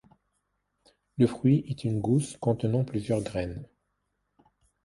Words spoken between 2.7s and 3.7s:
plusieurs graines.